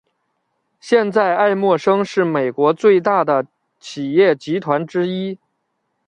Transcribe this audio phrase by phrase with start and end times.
[0.79, 3.45] 现在艾默生是美国最大的
[3.79, 5.37] 企业集团之一。